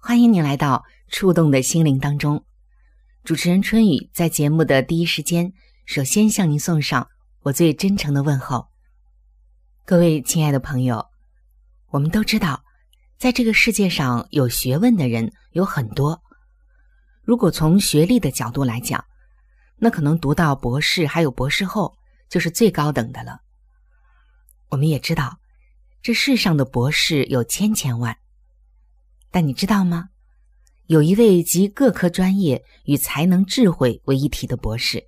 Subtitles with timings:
[0.00, 2.44] 欢迎您来到触动的心灵当中。
[3.24, 5.52] 主持人春雨在节目的第一时间，
[5.86, 7.08] 首先向您送上
[7.40, 8.68] 我最真诚的问候。
[9.84, 11.04] 各位亲爱的朋友，
[11.90, 12.62] 我们都知道，
[13.18, 16.22] 在这个世界上有学问的人有很多。
[17.22, 19.04] 如果从学历的角度来讲，
[19.76, 23.40] 那可能读到博士，还有博士后，就是最高等的了。
[24.68, 25.38] 我们也知道，
[26.00, 28.16] 这世上的博士有千千万，
[29.30, 30.10] 但你知道吗？
[30.86, 35.06] 有一位集各科专业与才能、智慧为一体的博士，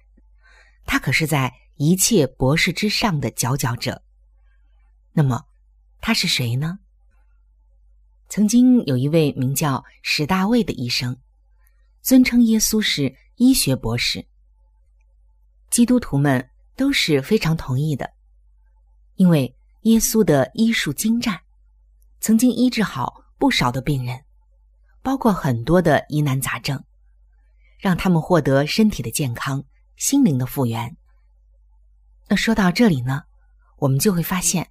[0.85, 4.03] 他可是在一切博士之上的佼佼者。
[5.13, 5.47] 那么，
[6.03, 6.81] 他是谁呢？
[8.29, 11.17] 曾经有一位名叫史大卫的医生，
[12.03, 14.27] 尊称耶稣是医学博士。
[15.71, 18.13] 基督徒们都是非常同意的，
[19.15, 21.41] 因为耶稣的医术精湛，
[22.21, 24.23] 曾经医治好不少的病人，
[25.03, 26.85] 包括很多的疑难杂症，
[27.81, 29.65] 让他们获得身体的健康、
[29.97, 30.97] 心灵的复原。
[32.29, 33.23] 那说到这里呢，
[33.79, 34.71] 我们就会发现，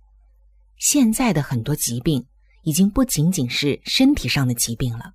[0.78, 2.26] 现在的很多疾病
[2.62, 5.12] 已经不仅仅是身体上的疾病了。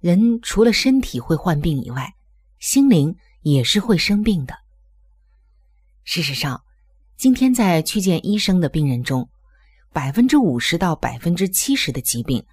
[0.00, 2.12] 人除了身体会患病以外，
[2.58, 3.16] 心灵。
[3.44, 4.54] 也是会生病的。
[6.04, 6.62] 事实上，
[7.16, 9.28] 今天在去见医生的病人中，
[9.92, 12.44] 百分之五十到百分之七十的疾病，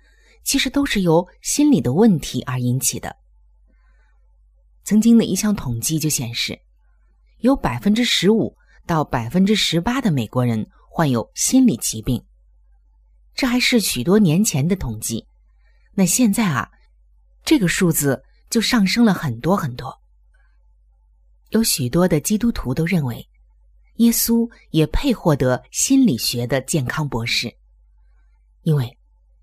[0.43, 3.15] 其实都是由心理的问题而引起的。
[4.83, 6.59] 曾经的一项统计就显示，
[7.37, 12.25] 有百分之十五到百分之十八的美国人患有心理疾病。
[13.35, 15.25] 这还是许多年前的统计，
[15.93, 16.69] 那现在啊，
[17.45, 20.01] 这个数字就上升了很多很多。
[21.51, 23.28] 有许多的基督徒都认为，
[23.99, 27.53] 耶稣也配获得心理学的健康博士，
[28.63, 28.97] 因为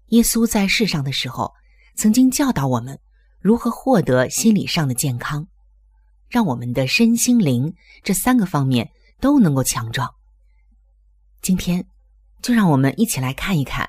[0.09, 1.53] 耶稣在世上的时候，
[1.95, 2.99] 曾经教导我们
[3.39, 5.47] 如何获得心理上的健康，
[6.29, 8.91] 让我们的身心灵这三个方面
[9.21, 10.15] 都能够强壮。
[11.43, 11.87] 今天，
[12.43, 13.89] 就让我们一起来看一看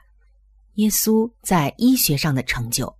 [0.75, 2.97] 耶稣在医学上的成就。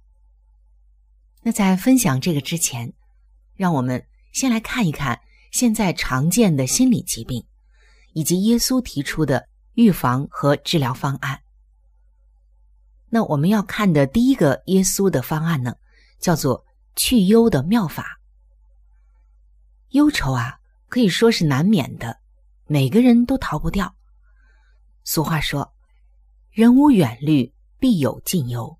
[1.41, 2.93] 那在分享这个之前，
[3.55, 4.05] 让我们。
[4.33, 5.19] 先来看一看
[5.51, 7.43] 现在常见的心理疾病，
[8.17, 11.39] 以及耶稣提出的预防和治疗方案。
[13.09, 15.75] 那我们要看的第一个耶稣的方案呢，
[16.17, 18.19] 叫做去忧的妙法。
[19.89, 20.57] 忧愁啊，
[20.89, 22.17] 可以说是难免的，
[22.65, 23.95] 每个人都逃不掉。
[25.03, 25.75] 俗话说
[26.49, 28.79] ：“人无远虑，必有近忧。”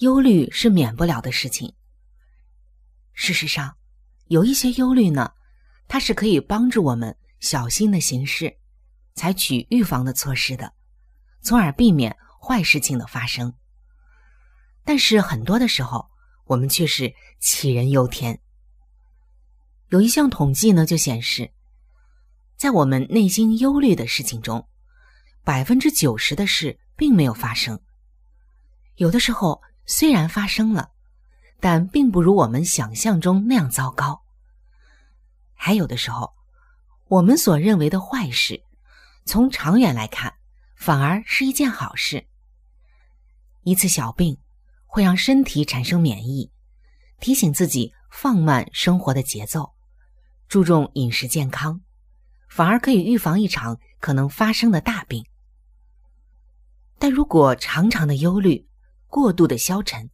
[0.00, 1.74] 忧虑是免不了的事情。
[3.12, 3.76] 事实上，
[4.28, 5.34] 有一些忧虑呢，
[5.86, 8.58] 它是可以帮助我们小心的行事，
[9.14, 10.72] 采取预防的措施的，
[11.42, 13.52] 从而避免坏事情的发生。
[14.84, 16.08] 但是很多的时候，
[16.44, 18.40] 我们却是杞人忧天。
[19.88, 21.50] 有一项统计呢，就显示，
[22.56, 24.68] 在我们内心忧虑的事情中，
[25.42, 27.80] 百分之九十的事并没有发生。
[28.94, 30.90] 有的时候虽然发生了。
[31.62, 34.22] 但并不如我们想象中那样糟糕。
[35.52, 36.32] 还有的时候，
[37.10, 38.62] 我们所认为的坏事，
[39.24, 40.32] 从长远来看，
[40.76, 42.28] 反而是一件好事。
[43.64, 44.38] 一次小病，
[44.86, 46.52] 会让身体产生免疫，
[47.18, 49.74] 提醒自己放慢生活的节奏，
[50.46, 51.80] 注重饮食健康，
[52.48, 55.26] 反而可以预防一场可能发生的大病。
[56.96, 58.68] 但如果常常的忧虑、
[59.08, 60.08] 过度的消沉、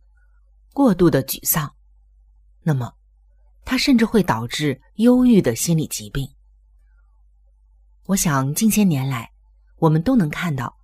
[0.72, 1.76] 过度的沮丧，
[2.62, 2.94] 那么
[3.66, 6.26] 它甚至会导致忧郁的心理疾病。
[8.06, 9.32] 我想近些年来，
[9.78, 10.76] 我们都能看到，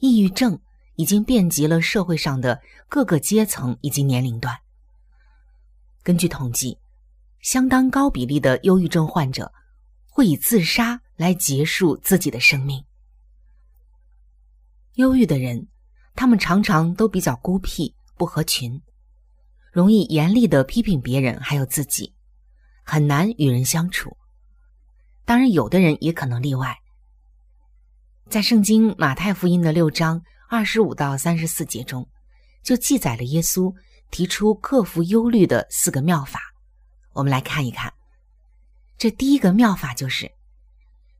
[0.00, 0.60] 抑郁症
[0.96, 4.54] 已经遍及了社会上的各个阶层以及年龄段。
[6.02, 6.78] 根据统计，
[7.40, 9.50] 相当高比例的忧郁症患者
[10.10, 12.84] 会以自杀来结束自己的生命。
[14.96, 15.68] 忧郁的人，
[16.14, 18.82] 他们常常都比较孤僻、不合群，
[19.72, 22.12] 容易严厉的批评别人，还有自己，
[22.84, 24.14] 很难与人相处。
[25.28, 26.74] 当然，有的人也可能例外。
[28.30, 32.08] 在圣经马太福音的六章二十五到三十四节中，
[32.62, 33.70] 就记载了耶稣
[34.10, 36.40] 提出克服忧虑的四个妙法。
[37.12, 37.92] 我们来看一看。
[38.96, 40.32] 这第一个妙法就是，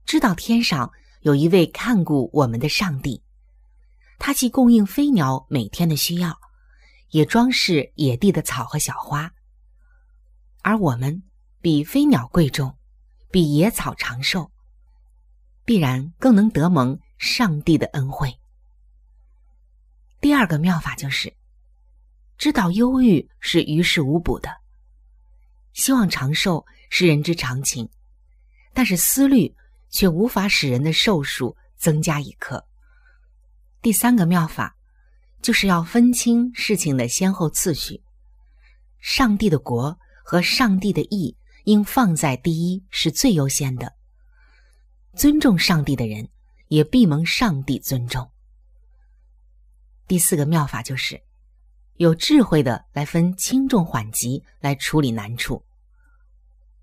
[0.07, 0.91] 知道天上
[1.21, 3.23] 有一位看顾我们的上帝，
[4.19, 6.35] 他既供应飞鸟每天的需要，
[7.11, 9.31] 也装饰野地的草和小花，
[10.63, 11.23] 而我们
[11.61, 12.75] 比飞鸟贵重。
[13.31, 14.51] 比野草长寿，
[15.65, 18.39] 必然更能得蒙上帝的恩惠。
[20.21, 21.35] 第二个妙法就是，
[22.37, 24.51] 知道忧郁是于事无补的，
[25.73, 27.89] 希望长寿是人之常情，
[28.73, 29.55] 但是思虑
[29.91, 32.67] 却无法使人的寿数增加一刻。
[33.81, 34.77] 第三个妙法，
[35.41, 38.03] 就是要分清事情的先后次序，
[38.99, 41.37] 上帝的国和上帝的义。
[41.69, 43.93] 应放在第一是最优先的。
[45.15, 46.31] 尊重上帝的人，
[46.69, 48.31] 也必蒙上帝尊重。
[50.07, 51.23] 第四个妙法就是，
[51.97, 55.63] 有智慧的来分轻重缓急来处理难处，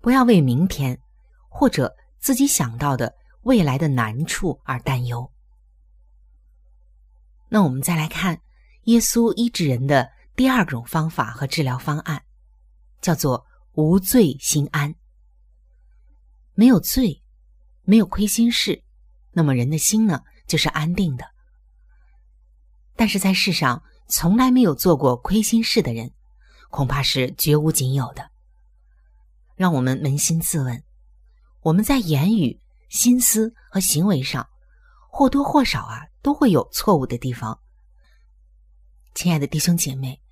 [0.00, 1.00] 不要为明天
[1.48, 3.12] 或者自己想到的
[3.42, 5.32] 未来的难处而担忧。
[7.48, 8.40] 那我们再来看
[8.84, 12.22] 耶稣医治人的第二种方法和治疗方案，
[13.00, 13.44] 叫做。
[13.76, 14.94] 无罪心安，
[16.54, 17.22] 没有罪，
[17.82, 18.82] 没有亏心事，
[19.32, 21.26] 那么人的心呢，就是安定的。
[22.94, 26.10] 但是在世上从来没有做过亏心事的人，
[26.70, 28.30] 恐怕是绝无仅有的。
[29.56, 30.82] 让我们扪心自问：
[31.60, 32.58] 我们在言语、
[32.88, 34.48] 心思和行为上，
[35.10, 37.60] 或多或少啊，都会有错误的地方。
[39.14, 40.22] 亲爱的弟兄姐妹，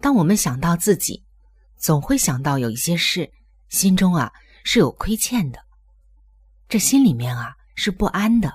[0.00, 1.26] 当我们想到自己，
[1.78, 3.32] 总会想到有一些事，
[3.68, 4.32] 心中啊
[4.64, 5.64] 是有亏欠的，
[6.68, 8.52] 这心里面啊是不安的。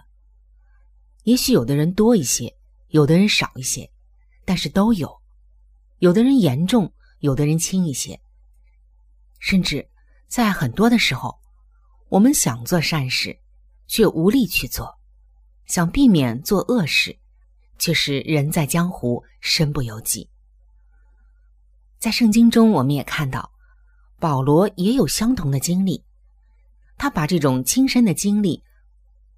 [1.24, 2.54] 也许有的人多一些，
[2.90, 3.90] 有的人少一些，
[4.44, 5.22] 但是都有。
[6.00, 8.20] 有的人严重，有的人轻一些。
[9.40, 9.90] 甚至
[10.28, 11.40] 在很多的时候，
[12.10, 13.40] 我们想做善事，
[13.88, 14.86] 却无力去做；
[15.66, 17.18] 想避免做恶事，
[17.80, 20.30] 却是人在江湖，身不由己。
[22.04, 23.50] 在圣经中，我们也看到
[24.20, 26.04] 保罗也有相同的经历。
[26.98, 28.62] 他把这种亲身的经历，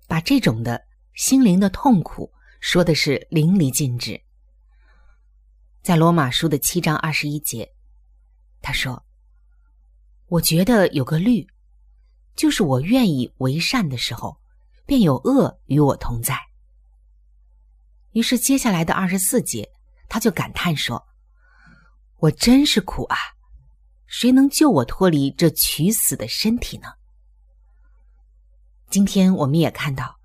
[0.07, 0.83] 把这种的
[1.13, 4.19] 心灵的痛苦说的是淋漓尽致。
[5.83, 7.71] 在罗马书的七章二十一节，
[8.63, 9.05] 他说
[10.25, 11.47] ：“我觉得有个律，
[12.35, 14.41] 就是我愿意为善的时候，
[14.87, 16.35] 便有恶与我同在。”
[18.13, 19.69] 于是接下来的二十四节，
[20.09, 21.05] 他就感叹说。
[22.17, 23.17] 我真是苦啊！
[24.07, 26.93] 谁能救我脱离这取死的身体呢？
[28.89, 30.17] 今天我们也看到，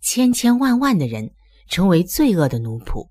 [0.00, 1.34] 千千万万的人
[1.66, 3.08] 成为罪恶的奴仆，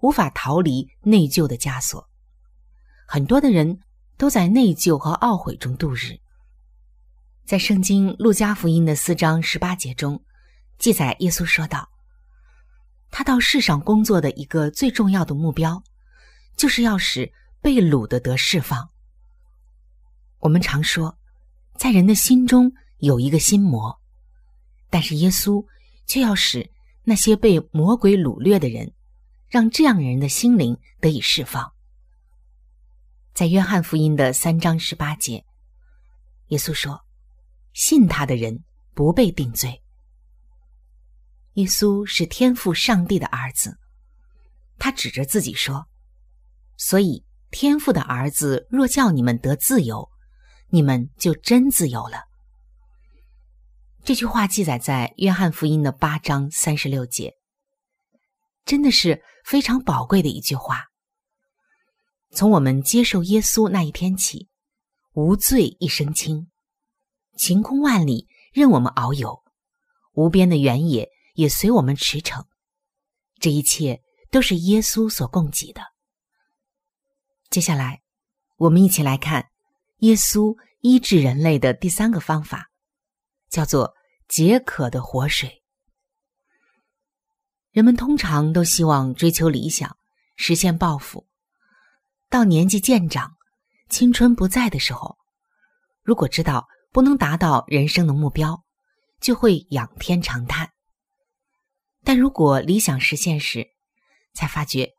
[0.00, 2.08] 无法逃离内疚的枷锁。
[3.06, 3.78] 很多的人
[4.16, 6.18] 都在内疚和懊悔中度日。
[7.46, 10.20] 在圣经路加福音的四章十八节中，
[10.78, 11.88] 记载耶稣说道
[13.10, 15.82] ：“他到世上工作的一个最重要的目标，
[16.56, 18.90] 就是要使。”被掳的得释放。
[20.38, 21.18] 我们常说，
[21.76, 24.00] 在人的心中有一个心魔，
[24.88, 25.66] 但是耶稣
[26.06, 26.70] 却要使
[27.04, 28.94] 那些被魔鬼掳掠的人，
[29.48, 31.72] 让这样人的心灵得以释放。
[33.34, 35.44] 在约翰福音的三章十八节，
[36.48, 37.04] 耶稣说
[37.74, 38.64] ：“信他的人
[38.94, 39.82] 不被定罪。”
[41.54, 43.78] 耶稣是天父上帝的儿子，
[44.78, 45.86] 他指着自己说
[46.78, 50.08] ：“所以。”天父的儿子若叫你们得自由，
[50.68, 52.24] 你们就真自由了。
[54.04, 57.34] 这句话记载在约翰福音的八章三十六节，
[58.64, 60.86] 真的是非常宝贵的一句话。
[62.32, 64.48] 从我们接受耶稣那一天起，
[65.12, 66.48] 无罪一身轻，
[67.36, 69.42] 晴空万里任我们遨游，
[70.12, 72.44] 无边的原野也随我们驰骋。
[73.40, 75.82] 这一切都是耶稣所供给的。
[77.50, 78.00] 接下来，
[78.58, 79.50] 我们一起来看
[79.98, 82.70] 耶稣医治人类的第三个方法，
[83.48, 83.92] 叫做
[84.28, 85.64] 解渴的活水。
[87.72, 89.96] 人们通常都希望追求理想，
[90.36, 91.26] 实现抱负。
[92.28, 93.36] 到年纪渐长、
[93.88, 95.18] 青春不在的时候，
[96.04, 98.62] 如果知道不能达到人生的目标，
[99.20, 100.70] 就会仰天长叹。
[102.04, 103.66] 但如果理想实现时，
[104.34, 104.92] 才发觉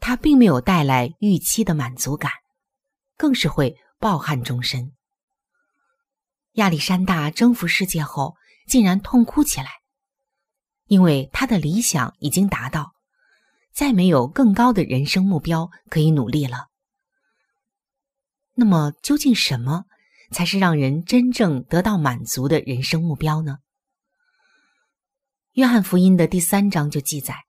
[0.00, 2.32] 它并没有带来预期的满足感，
[3.16, 4.92] 更是会抱憾终身。
[6.52, 8.36] 亚历山大征服世界后，
[8.66, 9.70] 竟然痛哭起来，
[10.86, 12.94] 因为他的理想已经达到。
[13.70, 16.66] 再没有更高的人生目标可以努力了。
[18.54, 19.84] 那么，究竟什么
[20.32, 23.58] 才是让人真正得到满足的人生目标呢？
[25.52, 27.44] 约翰福音的第三章就记载，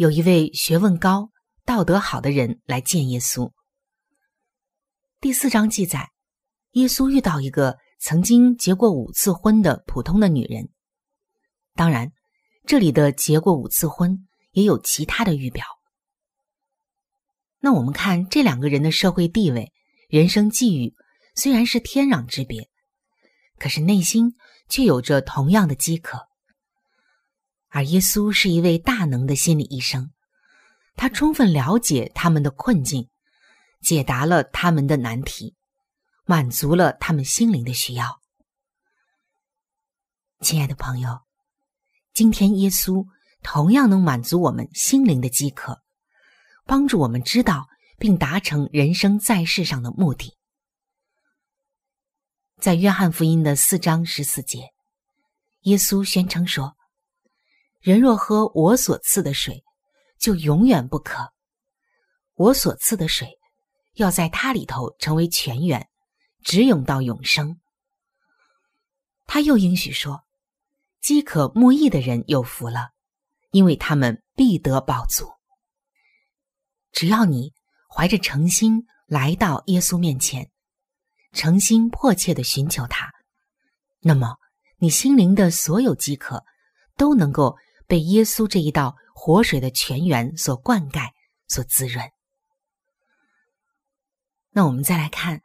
[0.00, 1.28] 有一位学问高、
[1.66, 3.52] 道德好的人来见耶稣。
[5.20, 6.08] 第四章记载，
[6.70, 10.70] 耶稣遇到一个曾经结过五次婚的普通的女人。
[11.74, 12.12] 当然，
[12.66, 14.26] 这里的结过五次婚。
[14.52, 15.66] 也有其他的预表。
[17.58, 19.70] 那我们看这两个人的社会地位、
[20.08, 20.94] 人生际遇，
[21.36, 22.70] 虽然是天壤之别，
[23.58, 24.34] 可是内心
[24.68, 26.29] 却有着同样的饥渴。
[27.70, 30.12] 而耶稣是一位大能的心理医生，
[30.94, 33.08] 他充分了解他们的困境，
[33.80, 35.56] 解答了他们的难题，
[36.24, 38.20] 满足了他们心灵的需要。
[40.40, 41.20] 亲爱的朋友，
[42.12, 43.06] 今天耶稣。
[43.42, 45.80] 同样能满足我们心灵的饥渴，
[46.66, 50.36] 帮助我们知道并达成人生在世上的目的。
[52.58, 54.74] 在约翰福音的四章十四节，
[55.62, 56.76] 耶稣宣称说
[57.80, 59.64] ：“人若喝我所赐的水，
[60.18, 61.32] 就永远不渴。
[62.34, 63.38] 我所赐的水，
[63.94, 65.88] 要在它里头成为泉源，
[66.42, 67.60] 直涌到永生。”
[69.26, 70.24] 他又应许说
[71.00, 72.90] ：“饥渴慕义的人有福了。”
[73.52, 75.28] 因为他们必得饱足。
[76.92, 77.52] 只要你
[77.88, 80.52] 怀着诚心来到耶稣面前，
[81.32, 83.10] 诚心迫切的寻求他，
[83.98, 84.36] 那么
[84.78, 86.44] 你心灵的所有饥渴
[86.96, 87.56] 都能够
[87.90, 91.10] 被耶稣这一道活水的泉源所灌溉、
[91.48, 92.08] 所滋润。
[94.50, 95.42] 那我们再来看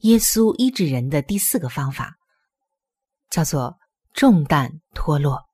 [0.00, 2.16] 耶稣医治人的第四个方法，
[3.30, 3.78] 叫做
[4.12, 5.48] 重担脱落。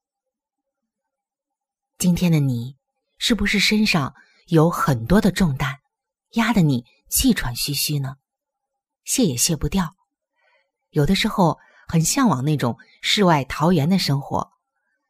[1.99, 2.79] 今天的你，
[3.19, 4.15] 是不是身上
[4.47, 5.81] 有很多的重担，
[6.31, 8.17] 压得你气喘吁吁呢？
[9.05, 9.95] 卸也卸不掉。
[10.89, 14.51] 有的时候很向往那种世外桃源的生活，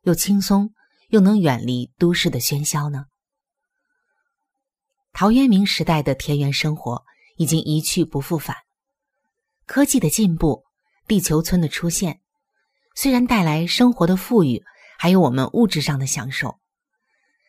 [0.00, 0.74] 又轻松
[1.10, 3.06] 又能远离都市的喧嚣呢？
[5.12, 7.04] 陶渊明时代的田园生活
[7.36, 8.56] 已经一去不复返。
[9.66, 10.64] 科技的进步，
[11.06, 12.20] 地球村的出现，
[12.94, 14.64] 虽然带来生活的富裕，
[14.98, 16.58] 还有我们物质上的享受。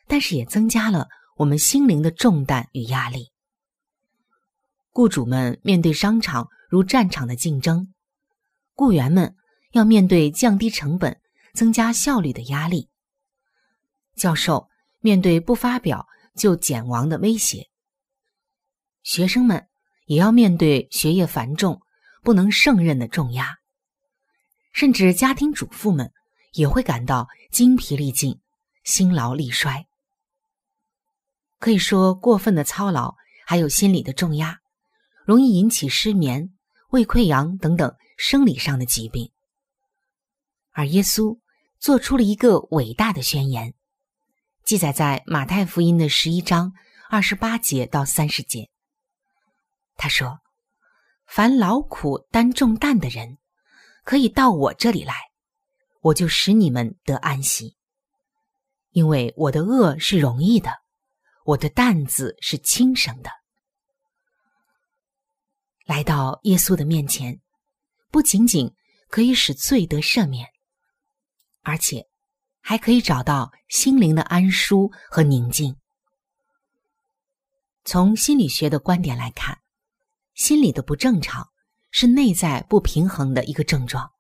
[0.07, 3.31] 但是也增加了我们心灵的重担与压力。
[4.91, 7.93] 雇主们面对商场如战场的竞争，
[8.73, 9.35] 雇员们
[9.71, 11.21] 要面对降低成本、
[11.53, 12.89] 增加效率的压力。
[14.15, 17.69] 教授面对不发表就减亡的威胁，
[19.03, 19.67] 学生们
[20.05, 21.81] 也要面对学业繁重、
[22.21, 23.57] 不能胜任的重压，
[24.73, 26.11] 甚至家庭主妇们
[26.53, 28.39] 也会感到精疲力尽、
[28.83, 29.87] 心劳力衰。
[31.59, 33.15] 可以说，过分的操劳
[33.45, 34.59] 还有心理的重压，
[35.25, 36.53] 容易引起失眠、
[36.89, 39.31] 胃溃疡等等生理上的疾病。
[40.71, 41.37] 而耶稣
[41.79, 43.73] 做出了一个伟大的宣言，
[44.63, 46.73] 记载在马太福音的十一章
[47.09, 48.69] 二十八节到三十节。
[49.95, 50.39] 他说
[51.27, 53.37] ：“凡劳苦担重担的人，
[54.03, 55.15] 可以到我这里来，
[56.01, 57.75] 我就使你们得安息，
[58.91, 60.79] 因为我的恶是容易的。”
[61.43, 63.31] 我的担子是轻省的。
[65.85, 67.41] 来到耶稣的面前，
[68.11, 68.75] 不仅仅
[69.09, 70.47] 可以使罪得赦免，
[71.63, 72.07] 而且
[72.61, 75.75] 还可以找到心灵的安舒和宁静。
[77.83, 79.59] 从心理学的观点来看，
[80.33, 81.49] 心理的不正常
[81.91, 84.11] 是内在不平衡的一个症状。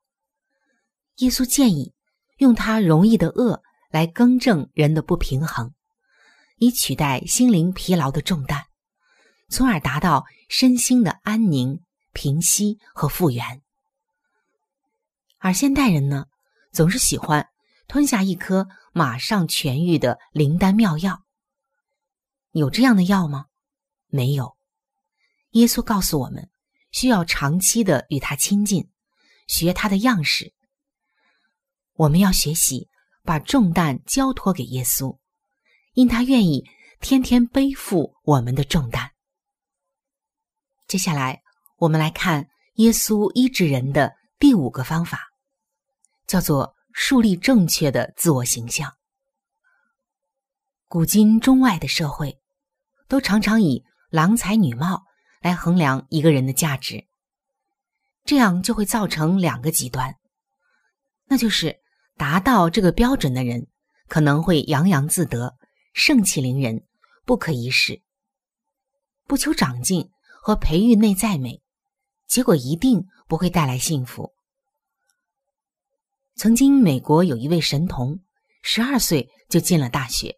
[1.17, 1.93] 耶稣建议
[2.37, 5.73] 用他容易的恶来更正人的不平衡。
[6.57, 8.65] 以取代心灵疲劳的重担，
[9.49, 11.81] 从而达到身心的安宁、
[12.13, 13.63] 平息和复原。
[15.39, 16.27] 而现代人呢，
[16.71, 17.49] 总是喜欢
[17.91, 21.25] 吞下一颗马上痊愈的灵丹妙药。
[22.51, 23.47] 有这样的药吗？
[24.07, 24.55] 没有。
[25.49, 26.49] 耶稣告诉我们，
[26.93, 28.89] 需要长期的与他亲近，
[29.45, 30.53] 学他的样式。
[31.95, 32.87] 我们要学习
[33.25, 35.17] 把重担交托给耶稣，
[35.91, 36.63] 因他愿意
[37.01, 39.11] 天天背负我们的重担。
[40.87, 41.41] 接下来，
[41.75, 45.33] 我们来看耶稣医治人的第五个方法，
[46.25, 48.95] 叫做树立正确的自我形象。
[50.87, 52.39] 古今中外的社会，
[53.07, 55.05] 都常常以郎才女貌。
[55.41, 57.07] 来衡量一个人的价值，
[58.23, 60.15] 这样就会造成两个极端，
[61.25, 61.79] 那就是
[62.15, 63.65] 达到这个标准的人
[64.07, 65.57] 可能会洋洋自得、
[65.95, 66.85] 盛气凌人、
[67.25, 68.03] 不可一世；
[69.25, 70.11] 不求长进
[70.43, 71.63] 和培育内在美，
[72.27, 74.35] 结果一定不会带来幸福。
[76.41, 78.19] 曾经，美国有一位神童，
[78.63, 80.37] 十二岁就进了大学，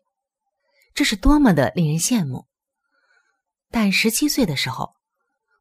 [0.94, 2.46] 这是多么的令人羡慕。
[3.72, 4.96] 但十七岁的时候，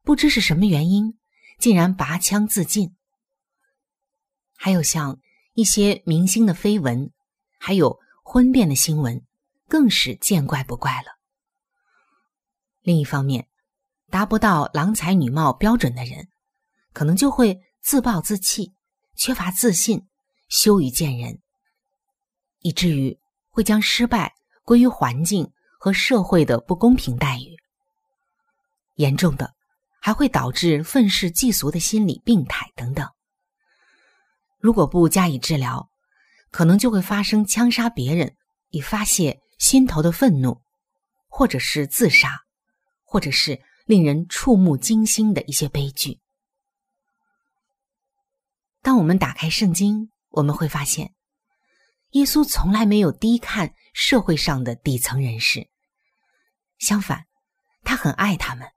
[0.03, 1.17] 不知是什么原因，
[1.59, 2.93] 竟然拔枪自尽。
[4.57, 5.21] 还有像
[5.53, 7.13] 一些明星的绯闻，
[7.57, 9.25] 还有婚变的新闻，
[9.69, 11.19] 更是见怪不怪了。
[12.81, 13.47] 另一方面，
[14.09, 16.27] 达不到郎才女貌标准的人，
[16.91, 18.73] 可能就会自暴自弃，
[19.15, 20.09] 缺乏自信，
[20.47, 21.39] 羞于见人，
[22.61, 23.17] 以至于
[23.49, 24.33] 会将失败
[24.63, 27.55] 归于环境和社会的不公平待遇。
[28.95, 29.53] 严重的
[29.99, 33.09] 还会导致愤世嫉俗的心理病态等等。
[34.59, 35.89] 如果不加以治疗，
[36.51, 38.37] 可能就会发生枪杀别人
[38.69, 40.61] 以发泄心头的愤怒，
[41.27, 42.43] 或者是自杀，
[43.03, 46.19] 或者是令人触目惊心的一些悲剧。
[48.81, 51.13] 当我们打开圣经，我们会发现，
[52.11, 55.69] 耶稣从来没有低看社会上的底层人士，
[56.79, 57.25] 相反，
[57.83, 58.67] 他很爱他们。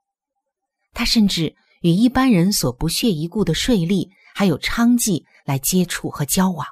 [0.93, 6.65] 他甚至与一般人所不屑一顾的税吏还有娼妓来接触和交往。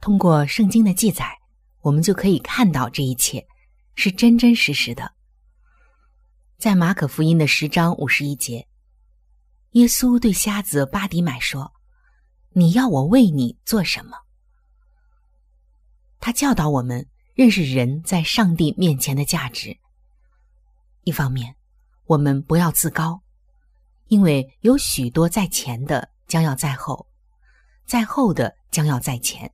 [0.00, 1.38] 通过圣经的记载，
[1.80, 3.46] 我们就可以看到这一切
[3.94, 5.12] 是真真实实的。
[6.56, 8.66] 在马可福音的十章五十一节，
[9.72, 11.72] 耶稣对瞎子巴迪买说
[12.50, 14.16] ：“你要我为你做什么？”
[16.20, 19.78] 他教导我们认识人在上帝面前的价值。
[21.04, 21.54] 一方面。
[22.08, 23.20] 我们不要自高，
[24.06, 27.06] 因为有许多在前的将要在后，
[27.84, 29.52] 在后的将要在前。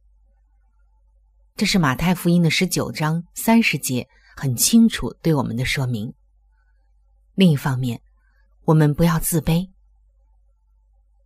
[1.56, 6.14] 这是马太福音的十九章三十节很清楚对我们的说明。
[7.34, 8.00] 另一方面，
[8.66, 9.68] 我们不要自卑。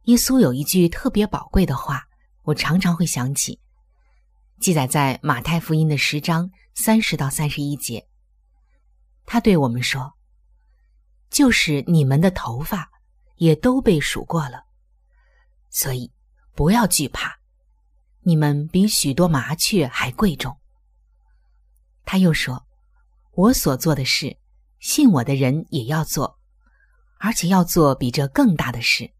[0.08, 2.02] 耶稣有一句特别宝贵的话，
[2.44, 3.60] 我常常会想起，
[4.58, 8.08] 记载在马太福音的十章三十到三十一节。
[9.26, 10.14] 他对我们说。
[11.28, 12.90] 就是你们的头发
[13.36, 14.64] 也都被数过了，
[15.68, 16.10] 所以
[16.54, 17.36] 不要惧怕，
[18.22, 20.58] 你们比许多麻雀还贵重。
[22.06, 22.64] 他又说
[23.36, 24.38] ：“我所做的事，
[24.80, 26.38] 信我的人也要做，
[27.18, 29.12] 而且要做比这更大的事。”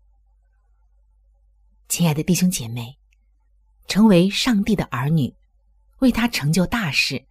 [1.88, 2.98] 亲爱的弟兄姐妹，
[3.86, 5.34] 成为上帝的儿女，
[6.00, 7.24] 为他成就大事，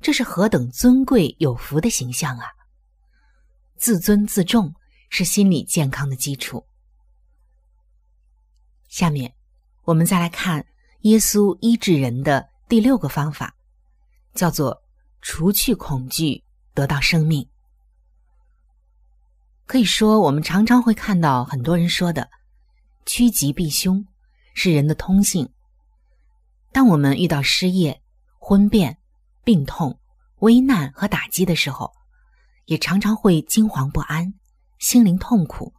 [0.00, 2.46] 这是何等尊贵有福的形象啊！
[3.76, 4.72] 自尊自重
[5.10, 6.64] 是心理健康的基础。
[8.88, 9.34] 下面，
[9.82, 10.64] 我们再来看
[11.00, 13.52] 耶稣医治人的第六个方法，
[14.32, 14.80] 叫做
[15.20, 17.46] 除去恐惧，得到生命。
[19.66, 22.30] 可以说，我们常常会看到很多人说的
[23.08, 24.06] “趋吉避凶”
[24.52, 25.50] 是人的通性。
[26.72, 28.02] 当我们遇到失业、
[28.38, 28.98] 婚变、
[29.44, 29.98] 病痛、
[30.40, 31.90] 危难和打击的时候，
[32.66, 34.34] 也常常会惊惶不安，
[34.78, 35.72] 心灵痛苦，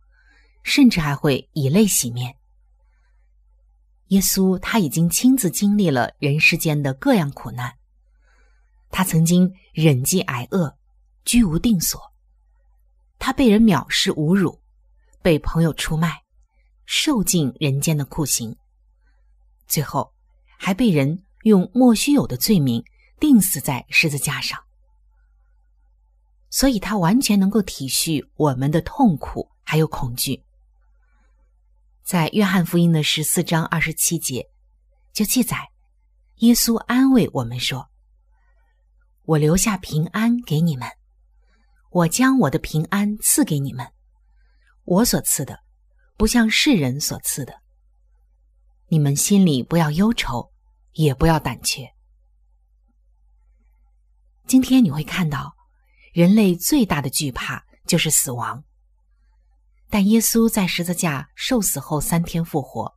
[0.64, 2.36] 甚至还会以泪洗面。
[4.08, 7.76] 耶稣他已经亲自经历了人世间的各样苦难，
[8.90, 10.76] 他曾经忍饥挨饿，
[11.26, 12.02] 居无定所，
[13.20, 14.60] 他被人藐视侮辱，
[15.22, 16.24] 被朋友出卖，
[16.92, 18.58] 受尽人间的酷刑，
[19.68, 20.12] 最后
[20.58, 22.84] 还被人用莫须有的罪名
[23.20, 24.60] 钉死在十字架上。
[26.50, 30.44] 所以，他完全能够体恤我们的痛苦还有恐惧。
[32.04, 34.50] 在约翰福音的十四章二十七节，
[35.14, 35.70] 就记载，
[36.38, 37.88] 耶稣安慰我们说
[39.26, 40.90] ：“我留下平安给你们，
[41.92, 43.88] 我将我的平安赐给你们，
[44.86, 45.60] 我所赐的，
[46.20, 47.62] 不像世人所赐的。
[48.90, 50.52] 你们心里不要忧愁，
[50.92, 51.94] 也不要胆怯。
[54.46, 55.56] 今天你会看到，
[56.12, 58.66] 人类最大的惧怕就是死亡。
[59.90, 62.94] 但耶稣在十字架受死后三天复活，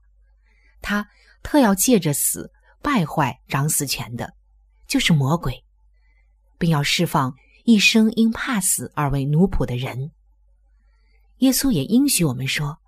[0.81, 1.09] 他
[1.45, 2.51] 特要借着死
[2.83, 4.35] 败坏掌死权的，
[4.89, 5.65] 就是魔鬼，
[6.59, 10.11] 并要释放一生因怕死而为奴仆的人。
[11.39, 12.79] 耶稣也应许我们说：“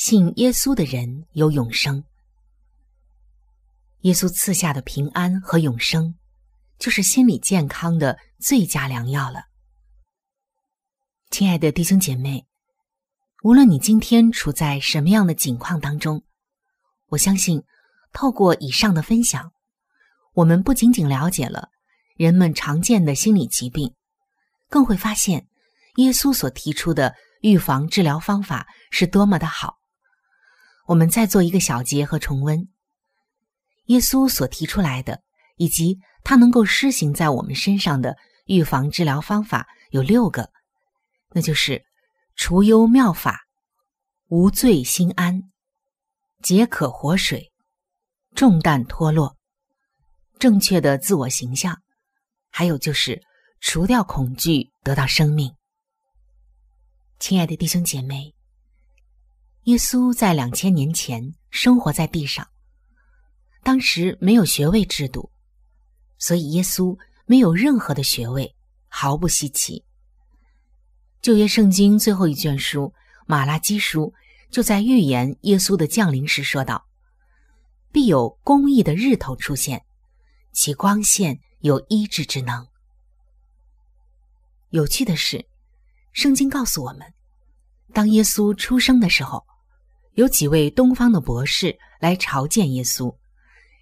[0.00, 2.04] 信耶稣的人有永生。”
[4.02, 6.14] 耶稣赐下的平安和永生，
[6.78, 9.46] 就是心理健康的最佳良药了。
[11.30, 12.46] 亲爱的弟兄姐妹。
[13.42, 16.22] 无论你今天处在什么样的境况当中，
[17.08, 17.64] 我相信，
[18.12, 19.50] 透过以上的分享，
[20.32, 21.70] 我们不仅仅了解了
[22.16, 23.92] 人们常见的心理疾病，
[24.68, 25.48] 更会发现
[25.96, 29.76] 耶稣所提出的预防治疗方法是多么的好。
[30.88, 32.66] 我们再做一个小结和重温，
[33.88, 35.22] 耶稣所提出来的，
[35.56, 40.50] 以及他能够施行在我们身上的预防治疗方法有六个，
[41.30, 41.84] 那就是。
[42.40, 43.40] 除忧妙法，
[44.28, 45.42] 无罪心安，
[46.40, 47.50] 解渴活水，
[48.36, 49.36] 重担脱落，
[50.38, 51.82] 正确的自我形象，
[52.48, 53.20] 还有就是
[53.60, 55.52] 除掉恐惧，得到生命。
[57.18, 58.32] 亲爱的弟兄姐妹，
[59.68, 62.48] 耶稣在两千年前生活在地上，
[63.62, 65.30] 当时没有学位制度，
[66.16, 68.56] 所以耶稣没有任何的学位，
[68.88, 69.84] 毫不稀奇。
[71.20, 72.84] 旧约圣经最后一卷书
[73.26, 74.14] 《马拉基书》
[74.50, 76.86] 就在预言耶稣的降临时说道
[77.92, 79.84] ：“必有公义的日头出现，
[80.50, 82.66] 其光线有医治之能。”
[84.72, 85.44] 有趣的是，
[86.14, 87.12] 圣经告诉我们，
[87.92, 89.46] 当耶稣出生的时候，
[90.18, 93.16] 有几位东方的博士来朝见耶稣，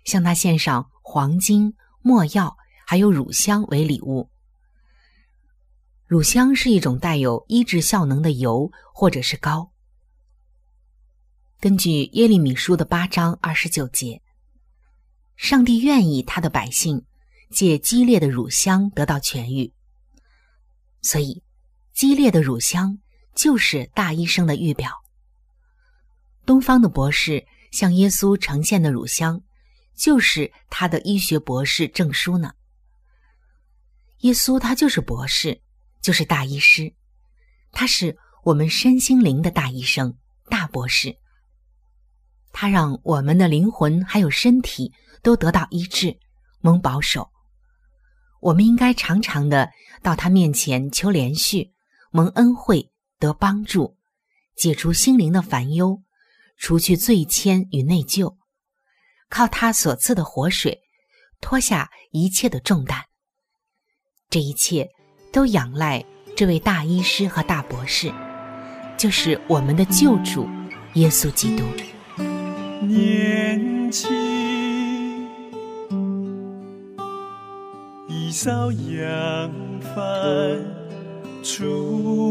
[0.05, 2.55] 向他献上黄金、没药
[2.87, 4.29] 还有乳香为礼物。
[6.05, 9.73] 乳香是一种带有医治效能的油或者是膏。
[11.59, 14.21] 根据耶利米书的八章二十九节，
[15.37, 17.03] 上帝愿意他的百姓
[17.49, 19.73] 借激烈的乳香得到痊愈，
[21.01, 21.43] 所以
[21.95, 22.99] 激烈的乳香
[23.35, 25.06] 就是大医生的预表。
[26.47, 29.43] 东方的博士向耶稣呈现的乳香，
[29.95, 32.53] 就是他的医学博士证书呢。
[34.21, 35.61] 耶稣他就是博士。
[36.03, 36.95] 就是大医师，
[37.73, 40.17] 他是我们身心灵的大医生、
[40.49, 41.17] 大博士。
[42.53, 46.17] 他让我们的灵魂还有身体都得到医治，
[46.61, 47.29] 蒙保守。
[48.41, 49.69] 我们应该常常的
[50.01, 51.73] 到他面前求连续，
[52.13, 53.97] 蒙恩惠，得帮助，
[54.55, 56.01] 解除心灵的烦忧，
[56.59, 58.37] 除去罪愆与内疚，
[59.29, 60.81] 靠他所赐的活水，
[61.41, 63.05] 脱下一切的重担。
[64.29, 64.91] 这一切。
[65.33, 66.03] 都仰赖
[66.35, 68.11] 这位大医师和大博士，
[68.97, 70.49] 就是我们的救主
[70.95, 71.63] 耶稣基督。
[72.81, 74.09] 年轻，
[78.09, 79.95] 一扫扬帆
[81.43, 82.26] 出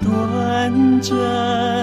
[0.00, 1.81] 短暂。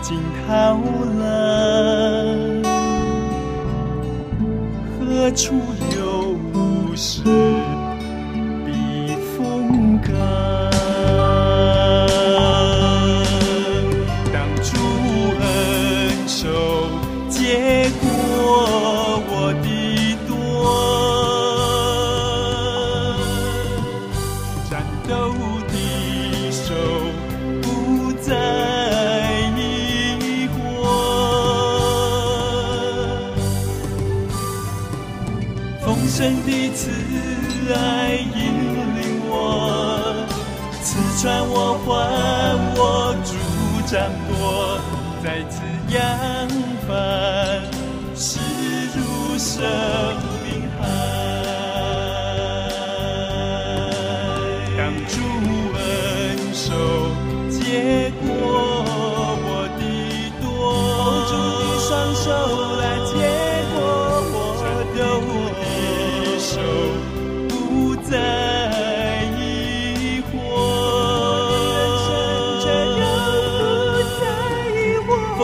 [0.00, 0.78] 惊涛
[1.18, 1.24] 浪，
[4.98, 5.54] 何处
[5.96, 7.24] 有无声
[36.78, 36.84] 慈
[37.74, 38.38] 爱引
[38.94, 40.24] 领我，
[40.80, 40.86] 刺
[41.20, 41.86] 穿我，还
[42.76, 42.80] 我
[43.24, 43.34] 主
[43.84, 44.78] 掌舵，
[45.20, 45.56] 再次
[45.88, 45.98] 扬
[46.86, 46.88] 帆，
[48.14, 48.38] 驶
[48.94, 50.27] 入生。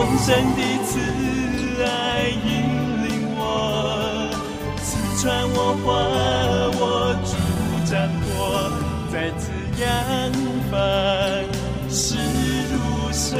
[0.05, 0.99] 丰盛的慈
[1.83, 2.47] 爱引
[3.07, 3.41] 领我，
[4.83, 4.87] 刺
[5.19, 5.85] 穿我，划
[6.77, 6.79] 我
[7.25, 7.33] 主
[7.89, 7.91] 掌
[8.21, 8.29] 舵，
[9.11, 9.43] 再次
[9.81, 9.83] 扬
[10.69, 10.77] 帆，
[11.89, 12.03] 势
[12.71, 12.75] 如
[13.11, 13.39] 生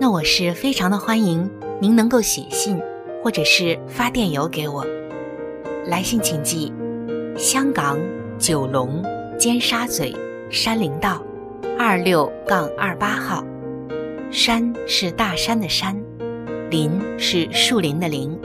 [0.00, 2.80] 那我是非常的欢迎您能够写信
[3.22, 4.86] 或者是发电邮给我。
[5.86, 6.72] 来信请寄
[7.36, 7.98] 香港
[8.38, 9.02] 九龙
[9.36, 10.14] 尖沙咀
[10.50, 11.20] 山林道
[11.76, 13.44] 二六杠二八号。
[14.30, 15.96] 山是大山的山，
[16.70, 18.38] 林是树林的林。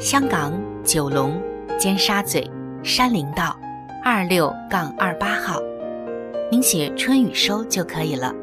[0.00, 0.52] 香港
[0.82, 1.40] 九龙
[1.78, 2.50] 尖沙咀
[2.82, 3.56] 山林道
[4.04, 5.60] 二六杠二八号，
[6.50, 8.34] 您写春雨收就可以了。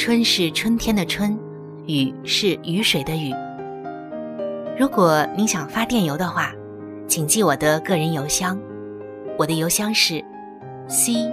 [0.00, 1.38] 春是春天的春，
[1.84, 3.34] 雨是雨水的雨。
[4.78, 6.54] 如果您想发电邮的话，
[7.06, 8.58] 请记我的个人邮箱，
[9.36, 10.24] 我的邮箱是
[10.88, 11.30] c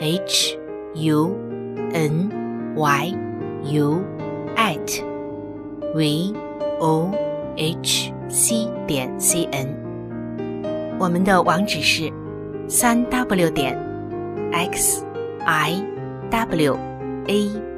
[0.00, 0.58] h
[0.94, 1.32] u
[1.92, 2.28] n
[2.74, 3.14] y
[3.70, 4.02] u
[4.56, 5.00] at
[5.94, 6.34] v
[6.80, 7.12] o
[7.56, 9.68] h c 点 c n。
[10.98, 12.12] 我们的网址是
[12.66, 13.78] 三 w 点
[14.50, 15.04] x
[15.46, 15.80] i
[16.32, 16.76] w
[17.28, 17.77] a